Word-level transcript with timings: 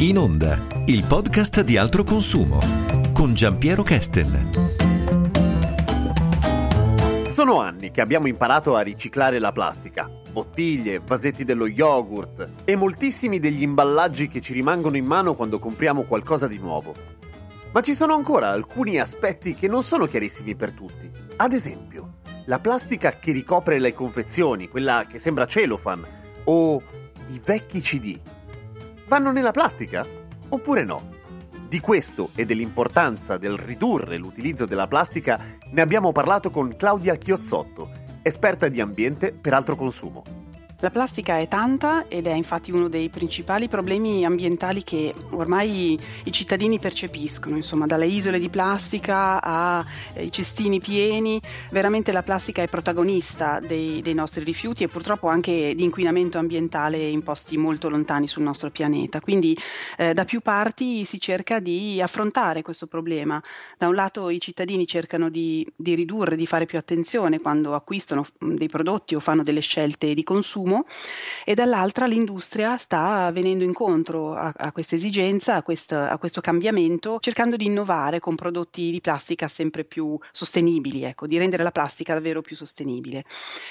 In 0.00 0.16
Onda, 0.16 0.56
il 0.84 1.02
podcast 1.02 1.62
di 1.62 1.76
altro 1.76 2.04
consumo 2.04 2.60
con 3.12 3.34
Giampiero 3.34 3.82
Kesten. 3.82 4.76
Sono 7.26 7.60
anni 7.60 7.90
che 7.90 8.00
abbiamo 8.00 8.28
imparato 8.28 8.76
a 8.76 8.82
riciclare 8.82 9.40
la 9.40 9.50
plastica. 9.50 10.08
Bottiglie, 10.30 11.00
vasetti 11.04 11.42
dello 11.42 11.66
yogurt 11.66 12.48
e 12.64 12.76
moltissimi 12.76 13.40
degli 13.40 13.62
imballaggi 13.62 14.28
che 14.28 14.40
ci 14.40 14.52
rimangono 14.52 14.96
in 14.96 15.04
mano 15.04 15.34
quando 15.34 15.58
compriamo 15.58 16.04
qualcosa 16.04 16.46
di 16.46 16.58
nuovo. 16.58 16.94
Ma 17.72 17.80
ci 17.80 17.92
sono 17.92 18.14
ancora 18.14 18.50
alcuni 18.50 19.00
aspetti 19.00 19.56
che 19.56 19.66
non 19.66 19.82
sono 19.82 20.06
chiarissimi 20.06 20.54
per 20.54 20.70
tutti. 20.70 21.10
Ad 21.38 21.52
esempio, 21.52 22.18
la 22.44 22.60
plastica 22.60 23.18
che 23.18 23.32
ricopre 23.32 23.80
le 23.80 23.92
confezioni, 23.92 24.68
quella 24.68 25.06
che 25.08 25.18
sembra 25.18 25.44
cellophane, 25.44 26.36
o 26.44 26.80
i 27.30 27.40
vecchi 27.44 27.80
CD 27.80 28.36
vanno 29.08 29.32
nella 29.32 29.50
plastica? 29.50 30.06
Oppure 30.50 30.84
no? 30.84 31.16
Di 31.66 31.80
questo 31.80 32.30
e 32.34 32.44
dell'importanza 32.44 33.36
del 33.36 33.56
ridurre 33.56 34.16
l'utilizzo 34.16 34.66
della 34.66 34.86
plastica 34.86 35.40
ne 35.70 35.80
abbiamo 35.80 36.12
parlato 36.12 36.50
con 36.50 36.76
Claudia 36.76 37.16
Chiozzotto, 37.16 37.90
esperta 38.22 38.68
di 38.68 38.80
ambiente 38.80 39.32
per 39.32 39.54
altro 39.54 39.76
consumo. 39.76 40.37
La 40.80 40.90
plastica 40.90 41.38
è 41.38 41.48
tanta 41.48 42.06
ed 42.06 42.28
è 42.28 42.32
infatti 42.32 42.70
uno 42.70 42.86
dei 42.86 43.08
principali 43.08 43.66
problemi 43.66 44.24
ambientali 44.24 44.84
che 44.84 45.12
ormai 45.30 45.98
i 46.22 46.30
cittadini 46.30 46.78
percepiscono, 46.78 47.56
insomma, 47.56 47.86
dalle 47.86 48.06
isole 48.06 48.38
di 48.38 48.48
plastica 48.48 49.42
ai 49.42 49.84
eh, 50.14 50.30
cestini 50.30 50.78
pieni, 50.78 51.42
veramente 51.72 52.12
la 52.12 52.22
plastica 52.22 52.62
è 52.62 52.68
protagonista 52.68 53.58
dei, 53.58 54.00
dei, 54.02 54.14
nostri 54.14 54.44
rifiuti 54.44 54.84
e 54.84 54.88
purtroppo 54.88 55.26
anche 55.26 55.74
di 55.74 55.82
inquinamento 55.82 56.38
ambientale 56.38 57.08
in 57.08 57.24
posti 57.24 57.56
molto 57.56 57.88
lontani 57.88 58.28
sul 58.28 58.44
nostro 58.44 58.70
pianeta. 58.70 59.20
Quindi 59.20 59.58
eh, 59.96 60.14
da 60.14 60.24
più 60.24 60.40
parti 60.40 61.04
si 61.04 61.18
cerca 61.18 61.58
di 61.58 62.00
affrontare 62.00 62.62
questo 62.62 62.86
problema. 62.86 63.42
Da 63.76 63.88
un 63.88 63.96
lato 63.96 64.30
i 64.30 64.40
cittadini 64.40 64.86
cercano 64.86 65.28
di, 65.28 65.66
di 65.74 65.96
ridurre, 65.96 66.36
di 66.36 66.46
fare 66.46 66.66
più 66.66 66.78
attenzione 66.78 67.40
quando 67.40 67.74
acquistano 67.74 68.24
dei 68.38 68.68
prodotti 68.68 69.16
o 69.16 69.20
fanno 69.20 69.42
delle 69.42 69.60
scelte 69.60 70.14
di 70.14 70.22
consumo 70.22 70.66
consumo 70.68 70.84
e 71.44 71.54
dall'altra 71.54 72.06
l'industria 72.06 72.76
sta 72.76 73.30
venendo 73.32 73.64
incontro 73.64 74.34
a, 74.34 74.52
a 74.54 74.72
questa 74.72 74.96
esigenza, 74.96 75.54
a, 75.54 75.62
quest, 75.62 75.92
a, 75.92 76.16
questo 76.18 76.42
cambiamento, 76.42 77.18
cercando 77.20 77.56
di 77.56 77.64
innovare 77.64 78.20
con 78.20 78.34
prodotti 78.34 78.90
di 78.90 79.00
plastica 79.00 79.48
sempre 79.48 79.84
più 79.84 80.18
sostenibili, 80.30 81.04
ecco, 81.04 81.26
di 81.26 81.38
rendere 81.38 81.62
la 81.62 81.70
plastica 81.70 82.12
davvero 82.12 82.42
più 82.42 82.54
sostenibile. 82.54 83.24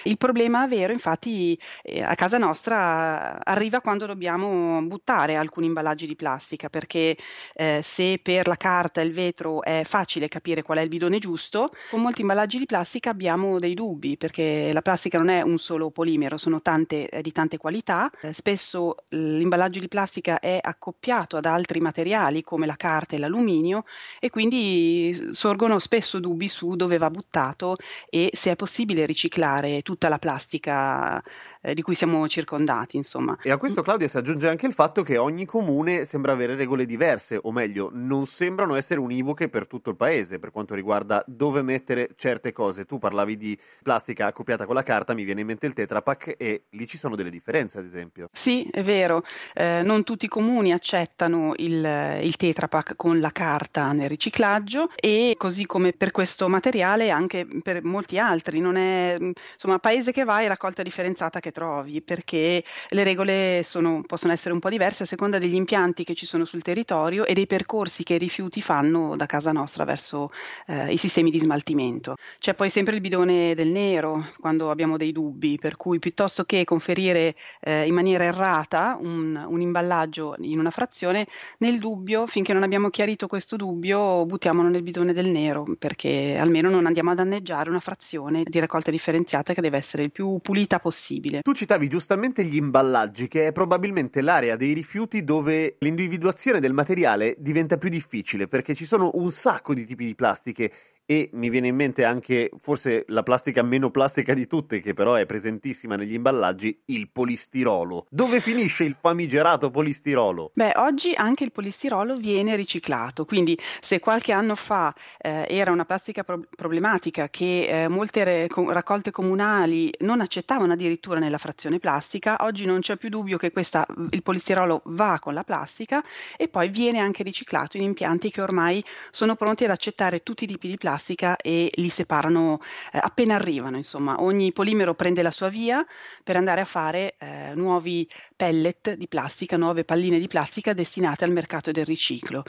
Il 0.03 0.17
problema 0.17 0.65
vero 0.65 0.91
infatti 0.91 1.57
eh, 1.83 2.01
a 2.01 2.15
casa 2.15 2.39
nostra 2.39 3.43
arriva 3.43 3.79
quando 3.79 4.07
dobbiamo 4.07 4.81
buttare 4.83 5.35
alcuni 5.35 5.67
imballaggi 5.67 6.07
di 6.07 6.15
plastica 6.15 6.69
perché 6.69 7.15
eh, 7.53 7.81
se 7.83 8.19
per 8.23 8.47
la 8.47 8.57
carta 8.57 9.01
e 9.01 9.05
il 9.05 9.13
vetro 9.13 9.61
è 9.61 9.83
facile 9.85 10.27
capire 10.27 10.63
qual 10.63 10.79
è 10.79 10.81
il 10.81 10.89
bidone 10.89 11.19
giusto, 11.19 11.71
con 11.91 12.01
molti 12.01 12.21
imballaggi 12.21 12.57
di 12.57 12.65
plastica 12.65 13.11
abbiamo 13.11 13.59
dei 13.59 13.75
dubbi 13.75 14.17
perché 14.17 14.71
la 14.73 14.81
plastica 14.81 15.19
non 15.19 15.29
è 15.29 15.41
un 15.41 15.59
solo 15.59 15.91
polimero, 15.91 16.37
sono 16.37 16.59
tanti 16.59 16.86
tante, 16.87 17.21
di 17.21 17.31
tante 17.31 17.57
qualità. 17.57 18.09
Eh, 18.21 18.33
spesso 18.33 18.95
l'imballaggio 19.09 19.79
di 19.79 19.87
plastica 19.87 20.39
è 20.39 20.57
accoppiato 20.61 21.37
ad 21.37 21.45
altri 21.45 21.79
materiali 21.79 22.43
come 22.43 22.65
la 22.65 22.75
carta 22.75 23.15
e 23.15 23.19
l'alluminio 23.19 23.83
e 24.19 24.29
quindi 24.29 25.15
sorgono 25.31 25.77
spesso 25.79 26.19
dubbi 26.19 26.47
su 26.47 26.75
dove 26.75 26.97
va 26.97 27.11
buttato 27.11 27.77
e 28.09 28.29
se 28.33 28.51
è 28.51 28.55
possibile 28.55 29.05
riciclare 29.05 29.81
tutta 29.81 30.09
la 30.09 30.17
plastica 30.17 31.21
eh, 31.61 31.73
di 31.73 31.81
cui 31.81 31.93
siamo 31.93 32.27
circondati, 32.27 32.97
insomma. 32.97 33.37
E 33.43 33.51
a 33.51 33.57
questo 33.57 33.81
Claudia 33.81 34.07
si 34.07 34.17
aggiunge 34.17 34.47
anche 34.47 34.65
il 34.65 34.73
fatto 34.73 35.03
che 35.03 35.17
ogni 35.17 35.45
comune 35.45 36.05
sembra 36.05 36.31
avere 36.31 36.55
regole 36.55 36.85
diverse, 36.85 37.37
o 37.41 37.51
meglio, 37.51 37.89
non 37.91 38.25
sembrano 38.25 38.75
essere 38.75 38.99
univoche 38.99 39.49
per 39.49 39.67
tutto 39.67 39.89
il 39.89 39.95
paese 39.95 40.39
per 40.39 40.51
quanto 40.51 40.73
riguarda 40.73 41.23
dove 41.27 41.61
mettere 41.61 42.09
certe 42.15 42.53
cose. 42.53 42.85
Tu 42.85 42.97
parlavi 42.97 43.35
di 43.37 43.57
plastica 43.83 44.27
accoppiata 44.27 44.65
con 44.65 44.75
la 44.75 44.83
carta, 44.83 45.13
mi 45.13 45.23
viene 45.23 45.41
in 45.41 45.47
mente 45.47 45.65
il 45.65 45.73
Tetra 45.73 46.01
Pak 46.01 46.35
e 46.37 46.65
lì 46.77 46.87
ci 46.87 46.97
sono 46.97 47.15
delle 47.15 47.29
differenze, 47.29 47.79
ad 47.79 47.85
esempio. 47.85 48.29
Sì, 48.31 48.67
è 48.71 48.83
vero, 48.83 49.23
eh, 49.53 49.81
non 49.83 50.03
tutti 50.03 50.25
i 50.25 50.29
comuni 50.29 50.71
accettano 50.71 51.53
il, 51.57 52.19
il 52.21 52.35
Tetra 52.35 52.67
Pak 52.67 52.95
con 52.95 53.19
la 53.19 53.31
carta 53.31 53.91
nel 53.91 54.09
riciclaggio 54.09 54.91
e 54.95 55.35
così 55.37 55.65
come 55.65 55.93
per 55.93 56.11
questo 56.11 56.47
materiale 56.47 57.09
anche 57.09 57.45
per 57.61 57.83
molti 57.83 58.19
altri, 58.19 58.59
non 58.59 58.75
è 58.75 59.17
insomma 59.19 59.79
paese 59.79 60.11
che 60.11 60.23
vai 60.23 60.47
raccolta 60.47 60.83
differenziata 60.83 61.39
che 61.39 61.51
trovi, 61.51 62.01
perché 62.01 62.63
le 62.89 63.03
regole 63.03 63.61
sono, 63.63 64.03
possono 64.05 64.33
essere 64.33 64.53
un 64.53 64.59
po' 64.59 64.69
diverse 64.69 65.03
a 65.03 65.05
seconda 65.05 65.39
degli 65.39 65.55
impianti 65.55 66.03
che 66.03 66.13
ci 66.13 66.25
sono 66.25 66.45
sul 66.45 66.61
territorio 66.61 67.25
e 67.25 67.33
dei 67.33 67.47
percorsi 67.47 68.03
che 68.03 68.15
i 68.15 68.19
rifiuti 68.19 68.61
fanno 68.61 69.15
da 69.15 69.25
casa 69.25 69.51
nostra 69.51 69.83
verso 69.83 70.31
eh, 70.67 70.91
i 70.91 70.97
sistemi 70.97 71.31
di 71.31 71.39
smaltimento. 71.39 72.15
C'è 72.37 72.53
poi 72.53 72.69
sempre 72.69 72.95
il 72.95 73.01
bidone 73.01 73.55
del 73.55 73.69
nero 73.69 74.31
quando 74.39 74.69
abbiamo 74.69 74.97
dei 74.97 75.11
dubbi, 75.11 75.57
per 75.59 75.75
cui 75.75 75.99
piuttosto 75.99 76.43
che 76.43 76.63
conferire 76.67 77.35
eh, 77.61 77.87
in 77.87 77.93
maniera 77.93 78.25
errata 78.25 78.97
un, 78.99 79.41
un, 79.47 79.61
imballaggio 79.61 80.35
in 80.39 80.59
una 80.59 80.69
frazione, 80.69 81.25
nel 81.59 81.79
dubbio, 81.79 82.27
finché 82.27 82.51
non 82.51 82.63
abbiamo 82.63 82.89
chiarito 82.89 83.27
questo 83.27 83.55
dubbio, 83.55 84.25
buttiamolo 84.25 84.67
nel 84.67 84.83
bidone 84.83 85.13
del 85.13 85.27
nero, 85.27 85.65
perché 85.79 86.37
almeno 86.37 86.69
non 86.69 86.85
andiamo 86.85 87.11
a 87.11 87.15
danneggiare 87.15 87.69
una 87.69 87.79
frazione 87.79 88.43
di 88.45 88.59
raccolta 88.59 88.91
differenziata 88.91 89.53
che 89.53 89.61
deve 89.61 89.77
essere 89.77 90.03
il 90.03 90.11
più 90.11 90.39
pulita 90.41 90.79
possibile. 90.79 91.41
Tu 91.41 91.53
citavi 91.53 91.87
giustamente 91.87 92.43
gli 92.43 92.57
imballaggi, 92.57 93.29
che 93.29 93.47
è 93.47 93.51
probabilmente 93.53 94.21
l'area 94.21 94.57
dei 94.57 94.73
rifiuti 94.73 95.23
dove 95.23 95.77
l'individuazione 95.79 96.59
del 96.59 96.73
materiale 96.73 97.35
diventa 97.39 97.77
più 97.77 97.89
difficile, 97.89 98.49
perché 98.49 98.75
ci 98.75 98.85
sono 98.85 99.11
un 99.13 99.31
sacco 99.31 99.73
di 99.73 99.85
tipi 99.85 100.05
di 100.05 100.15
plastiche 100.15 100.71
e 101.09 101.29
mi 101.33 101.49
viene 101.49 101.67
in 101.67 101.75
mente 101.75 102.03
anche 102.03 102.51
forse 102.57 103.05
la 103.07 103.23
plastica 103.23 103.63
meno 103.63 103.89
plastica 103.89 104.33
di 104.33 104.45
tutte, 104.45 104.81
che 104.81 104.93
però 104.93 105.13
è 105.13 105.25
presentissima 105.25 105.95
negli 105.95 106.13
imballaggi, 106.13 106.81
il 106.87 107.09
polistirolo. 107.09 108.07
Dove 108.09 108.41
finisce 108.41 108.83
il 108.83 108.93
famigerato 108.99 109.71
polistirolo? 109.71 110.51
Beh, 110.53 110.73
oggi 110.75 111.13
anche 111.15 111.45
il 111.45 111.53
polistirolo 111.53 112.17
viene 112.17 112.57
riciclato, 112.57 113.23
quindi 113.23 113.57
se 113.79 114.01
qualche 114.01 114.33
anno 114.33 114.55
fa 114.55 114.93
eh, 115.17 115.45
era 115.47 115.71
una 115.71 115.85
plastica 115.85 116.25
pro- 116.25 116.43
problematica 116.53 117.29
che 117.29 117.83
eh, 117.83 117.87
molte 117.87 118.23
re- 118.25 118.47
co- 118.49 118.69
raccolte 118.69 119.09
comunali 119.09 119.89
non 119.99 120.19
accettavano 120.19 120.73
addirittura 120.73 121.19
nella 121.19 121.37
frazione 121.37 121.79
plastica, 121.79 122.35
oggi 122.41 122.65
non 122.65 122.81
c'è 122.81 122.97
più 122.97 123.07
dubbio 123.07 123.37
che 123.37 123.53
questa, 123.53 123.87
il 124.09 124.23
polistirolo 124.23 124.81
va 124.87 125.19
con 125.21 125.33
la 125.33 125.45
plastica 125.45 126.03
e 126.35 126.49
poi 126.49 126.67
viene 126.67 126.99
anche 126.99 127.23
riciclato 127.23 127.77
in 127.77 127.83
impianti 127.83 128.29
che 128.29 128.41
ormai 128.41 128.83
sono 129.09 129.35
pronti 129.37 129.63
ad 129.63 129.69
accettare 129.69 130.21
tutti 130.21 130.43
i 130.43 130.47
tipi 130.47 130.67
di 130.67 130.75
plastica 130.75 130.95
plastica 130.97 131.37
e 131.37 131.69
li 131.75 131.89
separano 131.89 132.59
eh, 132.91 132.99
appena 133.01 133.35
arrivano. 133.35 133.77
Insomma, 133.77 134.21
ogni 134.21 134.51
polimero 134.51 134.95
prende 134.95 135.21
la 135.21 135.31
sua 135.31 135.49
via 135.49 135.85
per 136.23 136.35
andare 136.35 136.61
a 136.61 136.65
fare 136.65 137.15
eh, 137.19 137.51
nuovi 137.55 138.07
pellet 138.35 138.95
di 138.95 139.07
plastica, 139.07 139.57
nuove 139.57 139.83
palline 139.83 140.19
di 140.19 140.27
plastica 140.27 140.73
destinate 140.73 141.23
al 141.23 141.31
mercato 141.31 141.71
del 141.71 141.85
riciclo. 141.85 142.43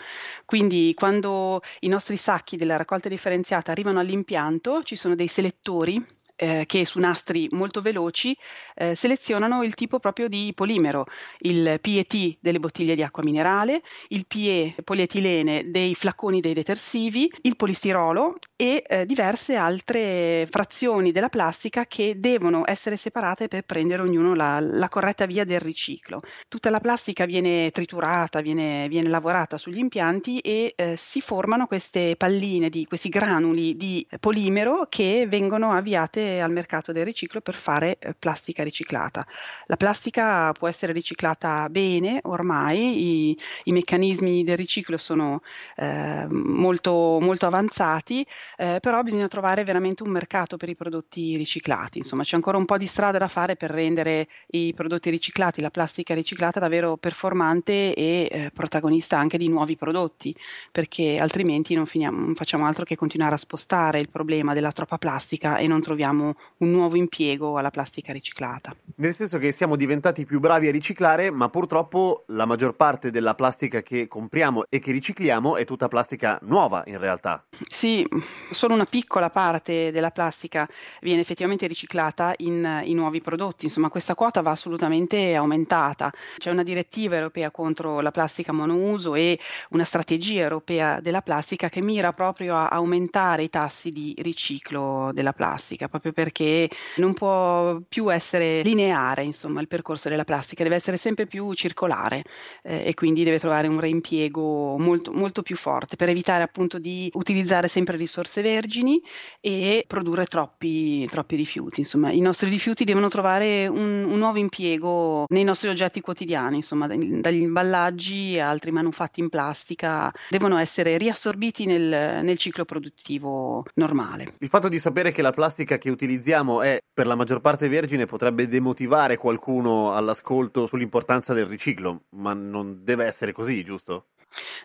Quindi 0.45 0.93
quando 0.95 1.61
i 1.81 1.89
nostri 1.89 2.17
sacchi 2.17 2.57
della 2.57 2.77
raccolta 2.77 3.09
differenziata 3.09 3.71
arrivano 3.71 4.01
all'impianto 4.01 4.83
ci 4.83 4.97
sono 4.97 5.15
dei 5.15 5.29
selettori 5.29 6.17
eh, 6.39 6.65
che 6.67 6.87
su 6.87 7.01
nastri 7.01 7.49
molto 7.51 7.81
veloci 7.81 8.37
eh, 8.75 8.95
selezionano 8.95 9.65
il 9.65 9.75
tipo 9.75 9.99
proprio 9.99 10.29
di 10.29 10.53
polimero, 10.55 11.07
il 11.39 11.79
PET 11.81 12.39
delle 12.41 12.61
bottiglie 12.61 12.95
di 12.95 13.03
acqua 13.03 13.25
minerale, 13.25 13.83
il 14.09 14.27
PE 14.27 14.77
polietilene 14.85 15.71
dei 15.71 15.97
flaconi 15.97 16.41
dei 16.41 16.55
detersivi, 16.55 17.31
il 17.43 17.57
polistirolo 17.57 18.37
e 18.55 18.85
eh, 18.87 19.05
diverse 19.05 19.57
altre 19.57 20.47
frazioni 20.49 21.11
della 21.11 21.29
plastica 21.29 21.87
che 21.87 22.15
devono 22.19 22.63
essere 22.67 22.97
separate 22.97 23.49
per 23.49 23.65
prendere 23.65 24.03
ognuno 24.03 24.35
la, 24.35 24.61
la 24.61 24.89
corretta 24.89 25.27
via 25.27 25.45
del 25.45 25.61
riciclo. 25.61 26.23
Tutta 26.47 26.71
la 26.71 26.81
plastica 26.81 27.25
viene 27.25 27.71
triturata, 27.73 28.41
viene, 28.41 28.87
viene 28.89 29.09
lavorata 29.09 29.57
sugli 29.57 29.79
impianti 29.79 30.39
e 30.39 30.73
eh, 30.77 30.95
si 30.97 31.21
formano 31.21 31.67
queste 31.67 32.15
palline, 32.17 32.69
di, 32.69 32.87
questi 32.87 33.09
granuli 33.09 33.77
di 33.77 34.07
polimero 34.21 34.87
che 34.89 35.27
vengono 35.29 35.73
avviate 35.73 36.28
al 36.41 36.53
mercato 36.53 36.93
del 36.93 37.05
riciclo 37.05 37.41
per 37.41 37.55
fare 37.55 37.97
eh, 37.99 38.15
plastica 38.15 38.63
riciclata. 38.63 39.27
La 39.67 39.77
plastica 39.77 40.53
può 40.53 40.69
essere 40.69 40.93
riciclata 40.93 41.69
bene 41.69 42.21
ormai, 42.25 43.31
i, 43.31 43.39
i 43.65 43.73
meccanismi 43.73 44.45
del 44.45 44.57
riciclo 44.57 44.97
sono 44.99 45.43
eh, 45.77 46.27
molto, 46.29 47.19
molto 47.21 47.47
avanzati, 47.47 48.27
eh, 48.57 48.79
però 48.81 49.03
bisogna 49.03 49.29
trovare 49.29 49.65
veramente 49.65 50.03
un 50.03 50.11
mercato 50.11 50.57
per 50.57 50.69
i 50.69 50.77
prodotti 50.77 51.37
riciclati. 51.37 51.99
Insomma, 51.99 52.23
c'è 52.23 52.37
ancora 52.37 52.59
un 52.59 52.65
po' 52.65 52.77
di 52.77 52.87
strada 52.87 53.19
da 53.19 53.29
fare 53.29 53.57
per 53.57 53.71
rendere 53.71 54.29
i 54.49 54.73
prodotti 54.75 55.11
riciclati, 55.11 55.61
la 55.61 55.71
plastica 55.71 56.15
riciclata 56.15 56.61
davvero 56.61 56.97
performante 56.97 57.95
e 57.95 58.29
eh, 58.31 58.51
protagonista 58.53 59.19
anche 59.19 59.39
di 59.39 59.49
nuovi 59.49 59.77
prodotti, 59.77 60.35
perché 60.71 61.17
altrimenti 61.17 61.75
non, 61.75 61.87
finiamo, 61.87 62.19
non 62.19 62.35
facciamo 62.35 62.67
altro 62.67 62.85
che 62.85 62.97
continuare 62.97 63.35
a 63.35 63.39
spostare 63.39 64.01
il 64.01 64.09
problema 64.09 64.55
della 64.55 64.73
troppa 64.73 64.99
plastica 64.99 65.57
e 65.57 65.67
non 65.67 65.81
troviamo 65.81 66.18
diamo 66.19 66.35
un 66.59 66.71
nuovo 66.71 66.97
impiego 66.97 67.57
alla 67.57 67.71
plastica 67.71 68.13
riciclata. 68.13 68.75
Nel 68.97 69.15
senso 69.15 69.39
che 69.39 69.53
siamo 69.53 69.77
diventati 69.77 70.25
più 70.25 70.41
bravi 70.41 70.67
a 70.67 70.73
riciclare, 70.73 71.31
ma 71.31 71.49
purtroppo 71.49 72.25
la 72.29 72.47
maggior 72.47 72.75
parte 72.75 73.11
della 73.11 73.35
plastica 73.35 73.83
che 73.83 74.09
compriamo 74.09 74.65
e 74.69 74.81
che 74.81 74.91
ricicliamo 74.91 75.57
è 75.57 75.65
tutta 75.65 75.89
plastica 75.89 76.39
nuova 76.43 76.83
in 76.87 76.99
realtà. 76.99 77.45
Sì, 77.67 78.07
solo 78.51 78.75
una 78.75 78.85
piccola 78.85 79.31
parte 79.31 79.91
della 79.91 80.13
plastica 80.13 80.69
viene 81.01 81.23
effettivamente 81.23 81.67
riciclata 81.67 82.33
in, 82.37 82.83
in 82.85 82.95
nuovi 82.95 83.21
prodotti, 83.21 83.65
insomma 83.65 83.89
questa 83.89 84.15
quota 84.15 84.43
va 84.43 84.53
assolutamente 84.53 85.35
aumentata. 85.35 86.13
C'è 86.37 86.53
una 86.53 86.63
direttiva 86.63 87.17
europea 87.17 87.51
contro 87.51 88.01
la 88.01 88.13
plastica 88.13 88.53
monouso 88.53 89.17
e 89.17 89.41
una 89.71 89.83
strategia 89.83 90.43
europea 90.43 91.01
della 91.01 91.21
plastica 91.21 91.69
che 91.69 91.83
mira 91.83 92.13
proprio 92.13 92.55
a 92.55 92.69
aumentare 92.69 93.43
i 93.43 93.51
tassi 93.51 93.91
di 93.91 94.15
riciclo 94.19 95.11
della 95.13 95.33
plastica, 95.33 95.89
proprio 95.89 96.13
perché 96.13 96.71
non 96.97 97.13
può 97.13 97.81
più 97.89 98.13
essere 98.13 98.63
lineare 98.63 99.25
insomma, 99.25 99.61
il 99.61 99.67
percorso 99.67 100.09
della 100.09 100.25
plastica, 100.25 100.63
deve 100.63 100.77
essere 100.77 100.97
sempre 100.97 101.27
più 101.27 101.53
circolare 101.55 102.23
eh, 102.63 102.85
e 102.87 102.95
quindi 102.95 103.25
deve 103.25 103.41
trovare 103.41 103.67
un 103.67 103.81
reimpiego 103.81 104.79
molto, 104.79 105.13
molto 105.13 105.43
più 105.43 105.57
forte 105.57 105.97
per 105.97 106.09
evitare 106.09 106.45
appunto 106.45 106.79
di 106.79 107.11
utilizzare 107.15 107.47
sempre 107.69 107.97
risorse 107.97 108.43
vergini 108.43 109.01
e 109.41 109.85
produrre 109.87 110.27
troppi, 110.27 111.07
troppi 111.07 111.37
rifiuti. 111.37 111.81
Insomma, 111.81 112.11
i 112.11 112.21
nostri 112.21 112.49
rifiuti 112.49 112.85
devono 112.85 113.09
trovare 113.09 113.67
un, 113.67 114.05
un 114.05 114.19
nuovo 114.19 114.39
impiego 114.39 115.25
nei 115.29 115.45
nostri 115.45 115.69
oggetti 115.69 116.01
quotidiani, 116.01 116.57
insomma, 116.57 116.87
dagli 116.87 117.41
imballaggi 117.41 118.39
a 118.39 118.49
altri 118.49 118.71
manufatti 118.71 119.21
in 119.21 119.29
plastica, 119.29 120.13
devono 120.29 120.59
essere 120.59 120.97
riassorbiti 120.99 121.67
nel, 121.67 122.23
nel 122.23 122.39
ciclo 122.39 122.65
produttivo 122.65 123.65
normale. 123.75 124.35
Il 124.39 124.49
fatto 124.49 124.69
di 124.69 124.79
sapere 124.79 125.13
che 125.13 125.23
la 125.23 125.31
plastica 125.31 125.79
che 125.79 125.91
utilizziamo 125.91 126.63
è 126.63 126.79
per 126.93 127.07
la 127.07 127.15
maggior 127.15 127.41
parte 127.41 127.69
vergine 127.69 128.07
potrebbe 128.07 128.49
demotivare 128.49 129.17
qualcuno 129.17 129.93
all'ascolto 129.95 130.67
sull'importanza 130.67 131.35
del 131.35 131.47
riciclo, 131.47 132.03
ma 132.11 132.35
non 132.35 132.81
deve 132.83 133.05
essere 133.05 133.33
così, 133.33 133.63
giusto? 133.65 134.07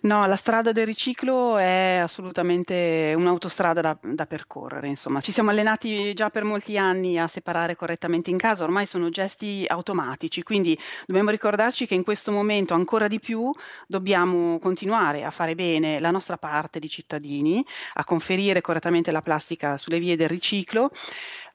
No, 0.02 0.26
la 0.26 0.36
strada 0.36 0.72
del 0.72 0.86
riciclo 0.86 1.58
è 1.58 2.00
assolutamente 2.02 3.14
un'autostrada 3.16 3.82
da, 3.82 3.98
da, 4.02 4.26
percorrere, 4.26 4.88
insomma. 4.88 5.22
Ci 5.22 5.32
siamo 5.32 5.50
allenati 5.50 6.14
già 6.14 6.30
per 6.30 6.44
molti 6.44 6.78
anni 6.78 7.18
a 7.18 7.28
separare 7.28 7.76
correttamente 7.76 8.30
in 8.30 8.38
casa, 8.38 8.64
ormai 8.64 8.86
sono 8.86 9.10
gesti 9.10 9.64
automatici, 9.68 10.44
quindi 10.44 10.78
dobbiamo 11.06 11.30
ricordarci 11.30 11.86
che 11.86 11.96
in 11.96 12.04
questo 12.04 12.32
momento 12.32 12.74
ancora 12.74 13.08
di 13.08 13.20
più 13.20 13.52
dobbiamo 13.88 14.60
continuare 14.60 15.24
a 15.24 15.32
fare 15.32 15.56
bene 15.56 16.00
la 16.00 16.12
nostra 16.12 16.38
parte 16.38 16.80
di 16.80 16.90
cittadini, 16.90 17.66
a 17.94 18.04
conferire 18.04 18.62
correttamente 18.62 19.12
la 19.12 19.22
plastica 19.22 19.78
sulle 19.78 20.00
vie 20.00 20.16
del 20.16 20.30
riciclo 20.30 20.92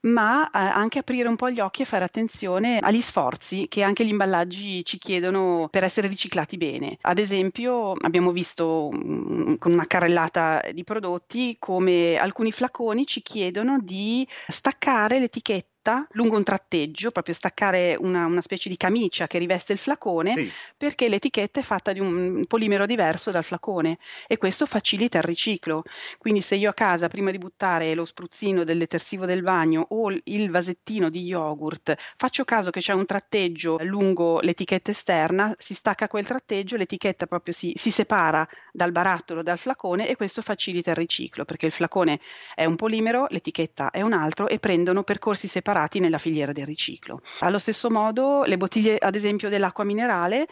ma 0.00 0.46
eh, 0.46 0.58
anche 0.58 1.00
aprire 1.00 1.28
un 1.28 1.36
po' 1.36 1.50
gli 1.50 1.60
occhi 1.60 1.82
e 1.82 1.86
fare 1.86 2.04
attenzione 2.04 2.78
agli 2.78 3.00
sforzi 3.00 3.66
che 3.68 3.82
anche 3.82 4.04
gli 4.04 4.10
imballaggi 4.10 4.84
ci 4.84 4.98
chiedono 4.98 5.68
per 5.70 5.84
essere 5.84 6.08
riciclati 6.08 6.56
bene. 6.56 6.98
Ad 7.02 7.18
esempio, 7.18 7.92
abbiamo 7.92 8.30
visto 8.32 8.90
mm, 8.94 9.54
con 9.56 9.72
una 9.72 9.86
carrellata 9.86 10.62
di 10.72 10.84
prodotti 10.84 11.56
come 11.58 12.16
alcuni 12.16 12.52
flaconi 12.52 13.06
ci 13.06 13.22
chiedono 13.22 13.78
di 13.80 14.26
staccare 14.46 15.18
l'etichetta 15.18 15.77
punta 15.88 16.06
lungo 16.12 16.36
un 16.36 16.44
tratteggio, 16.44 17.10
proprio 17.10 17.34
staccare 17.34 17.96
una, 17.98 18.26
una 18.26 18.40
specie 18.42 18.68
di 18.68 18.76
camicia 18.76 19.26
che 19.26 19.38
riveste 19.38 19.72
il 19.72 19.78
flacone, 19.78 20.34
sì. 20.34 20.52
perché 20.76 21.08
l'etichetta 21.08 21.60
è 21.60 21.62
fatta 21.62 21.92
di 21.92 22.00
un 22.00 22.44
polimero 22.46 22.84
diverso 22.84 23.30
dal 23.30 23.44
flacone 23.44 23.98
e 24.26 24.36
questo 24.36 24.66
facilita 24.66 25.18
il 25.18 25.24
riciclo. 25.24 25.84
Quindi 26.18 26.42
se 26.42 26.56
io 26.56 26.70
a 26.70 26.74
casa, 26.74 27.08
prima 27.08 27.30
di 27.30 27.38
buttare 27.38 27.94
lo 27.94 28.04
spruzzino 28.04 28.64
del 28.64 28.78
detersivo 28.78 29.24
del 29.24 29.42
bagno 29.42 29.86
o 29.90 30.12
il 30.24 30.50
vasettino 30.50 31.08
di 31.08 31.22
yogurt, 31.22 31.94
faccio 32.16 32.44
caso 32.44 32.70
che 32.70 32.80
c'è 32.80 32.92
un 32.92 33.06
tratteggio 33.06 33.78
lungo 33.82 34.40
l'etichetta 34.40 34.90
esterna, 34.90 35.54
si 35.58 35.74
stacca 35.74 36.08
quel 36.08 36.26
tratteggio, 36.26 36.76
l'etichetta 36.76 37.26
proprio 37.26 37.54
si, 37.54 37.72
si 37.76 37.90
separa 37.90 38.46
dal 38.72 38.92
barattolo, 38.92 39.42
dal 39.42 39.58
flacone 39.58 40.08
e 40.08 40.16
questo 40.16 40.42
facilita 40.42 40.90
il 40.90 40.96
riciclo, 40.96 41.44
perché 41.44 41.66
il 41.66 41.72
flacone 41.72 42.20
è 42.54 42.64
un 42.64 42.76
polimero, 42.76 43.26
l'etichetta 43.30 43.90
è 43.90 44.02
un 44.02 44.12
altro 44.12 44.48
e 44.48 44.58
prendono 44.58 45.02
percorsi 45.02 45.48
separati 45.48 45.77
separati 45.78 46.00
nella 46.00 46.18
filiera 46.18 46.52
del 46.52 46.66
riciclo. 46.66 47.22
Allo 47.40 47.58
stesso 47.58 47.90
modo 47.90 48.42
le 48.44 48.56
bottiglie 48.56 48.98
ad 48.98 49.14
esempio 49.14 49.48
dell'acqua 49.48 49.84
minerale 49.84 50.48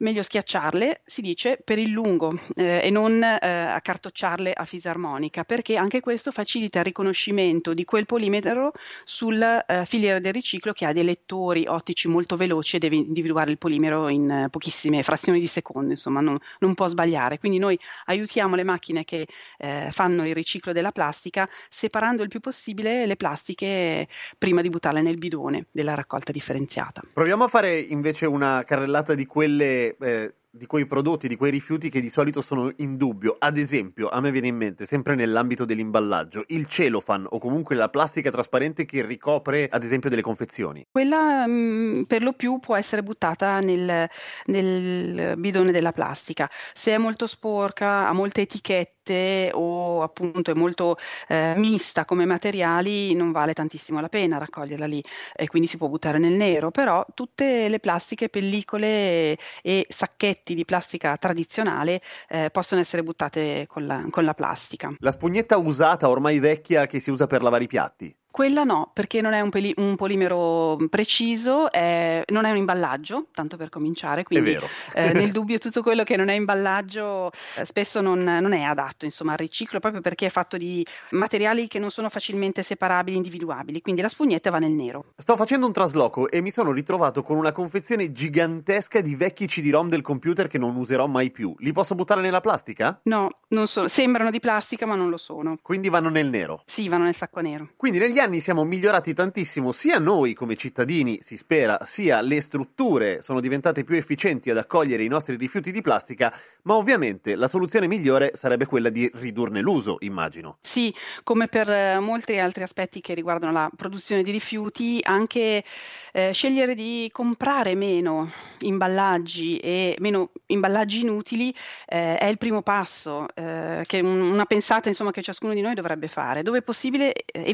meglio 0.00 0.22
schiacciarle, 0.22 1.02
si 1.04 1.20
dice, 1.20 1.58
per 1.62 1.78
il 1.78 1.90
lungo 1.90 2.38
eh, 2.54 2.80
e 2.82 2.90
non 2.90 3.22
eh, 3.22 3.38
accartocciarle 3.40 4.52
a 4.52 4.64
fisarmonica, 4.64 5.44
perché 5.44 5.76
anche 5.76 6.00
questo 6.00 6.30
facilita 6.30 6.78
il 6.78 6.84
riconoscimento 6.84 7.74
di 7.74 7.84
quel 7.84 8.06
polimetro 8.06 8.72
sulla 9.04 9.64
eh, 9.64 9.86
filiera 9.86 10.18
del 10.18 10.32
riciclo 10.32 10.72
che 10.72 10.86
ha 10.86 10.92
dei 10.92 11.04
lettori 11.04 11.66
ottici 11.66 12.08
molto 12.08 12.36
veloci 12.36 12.76
e 12.76 12.78
deve 12.78 12.96
individuare 12.96 13.50
il 13.50 13.58
polimero 13.58 14.08
in 14.08 14.48
pochissime 14.50 15.02
frazioni 15.02 15.38
di 15.38 15.46
secondo, 15.46 15.90
insomma 15.90 16.20
non, 16.20 16.36
non, 16.58 16.74
può 16.74 16.86
sbagliare. 16.86 17.38
Quindi 17.38 17.58
noi 17.58 17.78
aiutiamo 18.06 18.54
le 18.54 18.64
macchine 18.64 19.04
che 19.04 19.26
eh, 19.58 19.88
fanno 19.90 20.26
il 20.26 20.34
riciclo 20.34 20.72
della 20.72 20.92
plastica 20.92 21.48
separando 21.68 22.22
il 22.22 22.28
più 22.28 22.40
possibile 22.40 23.06
le 23.06 23.16
plastiche 23.16 24.08
prima 24.38 24.62
di 24.62 24.70
buttarle 24.70 25.02
nel 25.02 25.16
bidone 25.16 25.66
della 25.70 25.94
raccolta 25.94 26.32
differenziata. 26.32 27.02
Proviamo 27.12 27.44
a 27.44 27.48
fare 27.48 27.78
invece 27.78 28.26
una 28.26 28.64
carrellata 28.64 29.14
di 29.14 29.26
quelle 29.26 29.89
eh, 30.00 30.30
di 30.52 30.66
quei 30.66 30.84
prodotti, 30.84 31.28
di 31.28 31.36
quei 31.36 31.52
rifiuti 31.52 31.90
che 31.90 32.00
di 32.00 32.10
solito 32.10 32.40
sono 32.40 32.72
in 32.78 32.96
dubbio. 32.96 33.36
Ad 33.38 33.56
esempio, 33.56 34.08
a 34.08 34.20
me 34.20 34.32
viene 34.32 34.48
in 34.48 34.56
mente, 34.56 34.84
sempre 34.84 35.14
nell'ambito 35.14 35.64
dell'imballaggio, 35.64 36.44
il 36.48 36.66
cellophane 36.66 37.26
o 37.28 37.38
comunque 37.38 37.76
la 37.76 37.88
plastica 37.88 38.30
trasparente 38.30 38.84
che 38.84 39.06
ricopre, 39.06 39.68
ad 39.70 39.84
esempio, 39.84 40.10
delle 40.10 40.22
confezioni. 40.22 40.86
Quella 40.90 41.46
mh, 41.46 41.52
mm, 41.52 42.02
per 42.02 42.22
lo 42.24 42.32
più 42.32 42.58
può 42.58 42.74
essere 42.74 43.02
buttata 43.02 43.60
nel, 43.60 44.08
nel 44.46 45.36
bidone 45.36 45.70
della 45.70 45.92
plastica. 45.92 46.50
Se 46.74 46.92
è 46.92 46.98
molto 46.98 47.28
sporca, 47.28 48.08
ha 48.08 48.12
molte 48.12 48.40
etichette 48.40 49.50
o 49.52 50.02
appunto 50.02 50.50
è 50.50 50.54
molto 50.54 50.96
eh, 51.26 51.54
mista 51.56 52.04
come 52.04 52.26
materiali, 52.26 53.14
non 53.14 53.32
vale 53.32 53.54
tantissimo 53.54 54.00
la 54.00 54.08
pena 54.08 54.38
raccoglierla 54.38 54.86
lì 54.86 55.02
e 55.34 55.48
quindi 55.48 55.66
si 55.68 55.76
può 55.76 55.88
buttare 55.88 56.18
nel 56.18 56.32
nero. 56.32 56.70
Però 56.70 57.04
tutte 57.14 57.68
le 57.68 57.78
plastiche, 57.78 58.28
pellicole 58.28 59.38
e 59.62 59.86
sacchetti 59.88 60.39
sacchetti 60.40 60.54
di 60.54 60.64
plastica 60.64 61.16
tradizionale 61.16 62.00
eh, 62.28 62.50
possono 62.50 62.80
essere 62.80 63.02
buttate 63.02 63.66
con 63.68 63.86
la, 63.86 64.06
con 64.10 64.24
la 64.24 64.34
plastica. 64.34 64.92
La 64.98 65.10
spugnetta 65.10 65.56
usata, 65.58 66.08
ormai 66.08 66.38
vecchia, 66.38 66.86
che 66.86 66.98
si 66.98 67.10
usa 67.10 67.26
per 67.26 67.42
lavare 67.42 67.64
i 67.64 67.68
piatti? 67.68 68.14
Quella 68.30 68.62
no, 68.62 68.90
perché 68.92 69.20
non 69.20 69.32
è 69.32 69.40
un, 69.40 69.50
peli- 69.50 69.74
un 69.76 69.96
polimero 69.96 70.78
preciso, 70.88 71.70
è, 71.70 72.22
non 72.28 72.44
è 72.44 72.50
un 72.50 72.58
imballaggio, 72.58 73.26
tanto 73.32 73.56
per 73.56 73.68
cominciare, 73.70 74.22
quindi 74.22 74.56
eh, 74.94 75.12
nel 75.14 75.32
dubbio 75.32 75.58
tutto 75.58 75.82
quello 75.82 76.04
che 76.04 76.16
non 76.16 76.28
è 76.28 76.34
imballaggio 76.34 77.32
eh, 77.56 77.64
spesso 77.64 78.00
non, 78.00 78.20
non, 78.20 78.52
è 78.52 78.62
adatto 78.62 79.04
insomma, 79.04 79.32
al 79.32 79.38
riciclo, 79.38 79.80
proprio 79.80 80.00
perché 80.00 80.26
è 80.26 80.30
fatto 80.30 80.56
di 80.56 80.86
materiali 81.10 81.66
che 81.66 81.80
non 81.80 81.90
sono 81.90 82.08
facilmente 82.08 82.62
separabili, 82.62 83.16
individuabili, 83.16 83.80
quindi 83.80 84.00
la 84.00 84.08
spugnetta 84.08 84.50
va 84.50 84.58
nel 84.58 84.70
nero. 84.70 85.06
Sto 85.16 85.34
facendo 85.34 85.66
un 85.66 85.72
trasloco 85.72 86.30
e 86.30 86.40
mi 86.40 86.50
sono 86.50 86.70
ritrovato 86.70 87.22
con 87.22 87.36
una 87.36 87.50
confezione 87.50 88.12
gigantesca 88.12 89.00
di 89.00 89.16
vecchi 89.16 89.46
CD-ROM 89.46 89.88
del 89.88 90.02
computer 90.02 90.46
che 90.46 90.58
non 90.58 90.76
userò 90.76 91.08
mai 91.08 91.32
più. 91.32 91.52
Li 91.58 91.72
posso 91.72 91.96
buttare 91.96 92.20
nella 92.20 92.40
plastica? 92.40 93.00
No, 93.04 93.38
non 93.48 93.66
so, 93.66 93.88
sembrano 93.88 94.30
di 94.30 94.38
plastica 94.38 94.86
ma 94.86 94.94
non 94.94 95.10
lo 95.10 95.16
sono. 95.16 95.58
Quindi 95.60 95.88
vanno 95.88 96.10
nel 96.10 96.28
nero? 96.28 96.62
Sì, 96.66 96.88
vanno 96.88 97.04
nel 97.04 97.16
sacco 97.16 97.40
nero. 97.40 97.70
Quindi 97.76 97.98
negli 97.98 98.18
anni 98.20 98.40
siamo 98.40 98.64
migliorati 98.64 99.14
tantissimo, 99.14 99.72
sia 99.72 99.98
noi 99.98 100.34
come 100.34 100.54
cittadini, 100.54 101.18
si 101.22 101.36
spera, 101.36 101.80
sia 101.84 102.20
le 102.20 102.40
strutture 102.40 103.20
sono 103.22 103.40
diventate 103.40 103.82
più 103.82 103.96
efficienti 103.96 104.50
ad 104.50 104.58
accogliere 104.58 105.02
i 105.02 105.08
nostri 105.08 105.36
rifiuti 105.36 105.72
di 105.72 105.80
plastica, 105.80 106.32
ma 106.62 106.74
ovviamente 106.74 107.34
la 107.34 107.48
soluzione 107.48 107.86
migliore 107.86 108.32
sarebbe 108.34 108.66
quella 108.66 108.90
di 108.90 109.10
ridurne 109.14 109.60
l'uso, 109.60 109.96
immagino. 110.00 110.58
Sì, 110.60 110.94
come 111.24 111.48
per 111.48 111.70
eh, 111.70 111.98
molti 111.98 112.38
altri 112.38 112.62
aspetti 112.62 113.00
che 113.00 113.14
riguardano 113.14 113.52
la 113.52 113.70
produzione 113.74 114.22
di 114.22 114.30
rifiuti, 114.30 115.00
anche 115.02 115.64
eh, 116.12 116.32
scegliere 116.32 116.74
di 116.74 117.08
comprare 117.12 117.74
meno 117.74 118.32
imballaggi 118.60 119.56
e 119.58 119.96
meno 120.00 120.30
imballaggi 120.46 121.00
inutili 121.00 121.54
eh, 121.86 122.18
è 122.18 122.26
il 122.26 122.38
primo 122.38 122.62
passo, 122.62 123.26
eh, 123.34 123.84
che 123.86 124.00
una 124.00 124.44
pensata 124.44 124.88
insomma, 124.88 125.10
che 125.10 125.22
ciascuno 125.22 125.54
di 125.54 125.60
noi 125.60 125.74
dovrebbe 125.74 126.08
fare. 126.08 126.42
Dove 126.42 126.58
è 126.58 126.62
possibile 126.62 127.12
eh, 127.12 127.50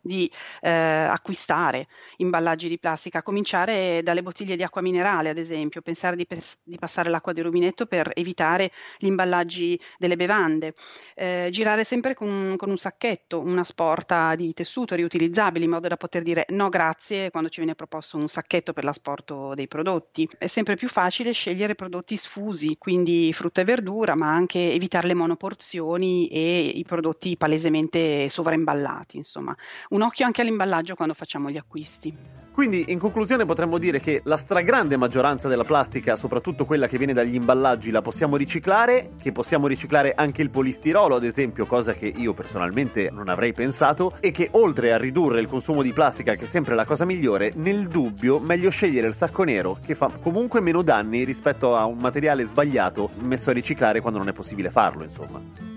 di 0.00 0.30
eh, 0.60 0.70
acquistare 0.70 1.88
imballaggi 2.16 2.68
di 2.68 2.78
plastica, 2.78 3.18
a 3.18 3.22
cominciare 3.22 4.02
dalle 4.02 4.22
bottiglie 4.22 4.56
di 4.56 4.62
acqua 4.62 4.82
minerale 4.82 5.30
ad 5.30 5.38
esempio, 5.38 5.82
pensare 5.82 6.16
di, 6.16 6.26
pes- 6.26 6.58
di 6.62 6.78
passare 6.78 7.10
l'acqua 7.10 7.32
di 7.32 7.40
rubinetto 7.40 7.86
per 7.86 8.10
evitare 8.14 8.70
gli 8.98 9.06
imballaggi 9.06 9.80
delle 9.98 10.16
bevande, 10.16 10.74
eh, 11.14 11.48
girare 11.50 11.84
sempre 11.84 12.14
con, 12.14 12.54
con 12.56 12.70
un 12.70 12.76
sacchetto, 12.76 13.40
una 13.40 13.64
sporta 13.64 14.34
di 14.34 14.52
tessuto 14.52 14.94
riutilizzabile 14.94 15.64
in 15.64 15.70
modo 15.70 15.88
da 15.88 15.96
poter 15.96 16.22
dire 16.22 16.44
no 16.50 16.68
grazie 16.68 17.30
quando 17.30 17.48
ci 17.48 17.60
viene 17.60 17.74
proposto 17.74 18.16
un 18.16 18.28
sacchetto 18.28 18.72
per 18.72 18.84
l'asporto 18.84 19.54
dei 19.54 19.68
prodotti. 19.68 20.28
È 20.38 20.46
sempre 20.46 20.76
più 20.76 20.88
facile 20.88 21.32
scegliere 21.32 21.74
prodotti 21.74 22.16
sfusi, 22.16 22.76
quindi 22.78 23.32
frutta 23.32 23.60
e 23.60 23.64
verdura, 23.64 24.14
ma 24.14 24.28
anche 24.32 24.72
evitare 24.72 25.06
le 25.08 25.14
monoporzioni 25.14 26.28
e 26.28 26.66
i 26.68 26.84
prodotti 26.84 27.36
palesemente 27.36 28.28
sovraimballati, 28.28 29.16
insomma. 29.16 29.56
Un 29.88 30.02
occhio 30.02 30.26
anche 30.26 30.40
all'imballaggio 30.40 30.94
quando 30.94 31.14
facciamo 31.14 31.50
gli 31.50 31.56
acquisti. 31.56 32.38
Quindi 32.52 32.86
in 32.88 32.98
conclusione 32.98 33.46
potremmo 33.46 33.78
dire 33.78 34.00
che 34.00 34.20
la 34.24 34.36
stragrande 34.36 34.96
maggioranza 34.96 35.48
della 35.48 35.64
plastica, 35.64 36.16
soprattutto 36.16 36.66
quella 36.66 36.88
che 36.88 36.98
viene 36.98 37.12
dagli 37.12 37.36
imballaggi, 37.36 37.90
la 37.90 38.02
possiamo 38.02 38.36
riciclare, 38.36 39.12
che 39.18 39.32
possiamo 39.32 39.66
riciclare 39.66 40.12
anche 40.14 40.42
il 40.42 40.50
polistirolo 40.50 41.14
ad 41.14 41.24
esempio, 41.24 41.64
cosa 41.64 41.94
che 41.94 42.12
io 42.14 42.34
personalmente 42.34 43.08
non 43.10 43.28
avrei 43.28 43.52
pensato, 43.52 44.14
e 44.20 44.30
che 44.30 44.48
oltre 44.52 44.92
a 44.92 44.98
ridurre 44.98 45.40
il 45.40 45.48
consumo 45.48 45.80
di 45.80 45.92
plastica, 45.92 46.34
che 46.34 46.44
è 46.44 46.48
sempre 46.48 46.74
la 46.74 46.84
cosa 46.84 47.04
migliore, 47.04 47.52
nel 47.54 47.86
dubbio 47.86 48.40
meglio 48.40 48.68
scegliere 48.68 49.06
il 49.06 49.14
sacco 49.14 49.44
nero, 49.44 49.78
che 49.82 49.94
fa 49.94 50.10
comunque 50.20 50.60
meno 50.60 50.82
danni 50.82 51.24
rispetto 51.24 51.76
a 51.76 51.86
un 51.86 51.98
materiale 51.98 52.44
sbagliato 52.44 53.10
messo 53.20 53.50
a 53.50 53.54
riciclare 53.54 54.00
quando 54.00 54.18
non 54.18 54.28
è 54.28 54.32
possibile 54.32 54.70
farlo, 54.70 55.04
insomma. 55.04 55.69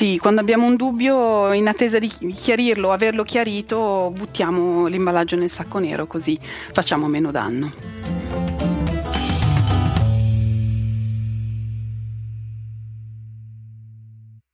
Sì, 0.00 0.16
quando 0.16 0.40
abbiamo 0.40 0.64
un 0.64 0.76
dubbio, 0.76 1.52
in 1.52 1.68
attesa 1.68 1.98
di 1.98 2.08
chiarirlo, 2.08 2.90
averlo 2.90 3.22
chiarito, 3.22 4.10
buttiamo 4.16 4.86
l'imballaggio 4.86 5.36
nel 5.36 5.50
sacco 5.50 5.78
nero 5.78 6.06
così 6.06 6.40
facciamo 6.72 7.06
meno 7.06 7.30
danno. 7.30 8.19